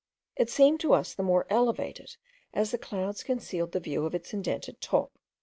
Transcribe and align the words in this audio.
It 0.35 0.49
seemed 0.49 0.79
to 0.79 0.93
us 0.95 1.13
the 1.13 1.21
more 1.21 1.45
elevated, 1.47 2.17
as 2.55 2.71
the 2.71 2.79
clouds 2.79 3.21
concealed 3.21 3.71
the 3.71 3.79
view 3.79 4.03
of 4.07 4.15
its 4.15 4.33
indented 4.33 4.81
top. 4.81 5.11